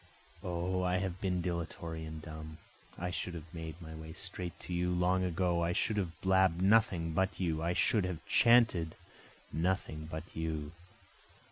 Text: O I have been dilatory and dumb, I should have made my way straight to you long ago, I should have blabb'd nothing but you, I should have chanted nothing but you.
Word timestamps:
O 0.41 0.81
I 0.81 0.97
have 0.97 1.21
been 1.21 1.41
dilatory 1.43 2.05
and 2.05 2.23
dumb, 2.23 2.57
I 2.97 3.11
should 3.11 3.35
have 3.35 3.53
made 3.53 3.79
my 3.79 3.93
way 3.93 4.13
straight 4.13 4.59
to 4.61 4.73
you 4.73 4.91
long 4.91 5.23
ago, 5.23 5.63
I 5.63 5.73
should 5.73 5.97
have 5.97 6.19
blabb'd 6.21 6.59
nothing 6.59 7.11
but 7.11 7.39
you, 7.39 7.61
I 7.61 7.73
should 7.73 8.05
have 8.05 8.25
chanted 8.25 8.95
nothing 9.53 10.07
but 10.07 10.23
you. 10.33 10.71